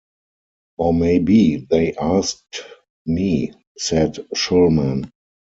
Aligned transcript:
Or 0.79 0.95
maybe 0.95 1.57
they 1.69 1.93
asked 1.93 2.63
me, 3.05 3.53
said 3.77 4.15
Shulman. 4.33 5.11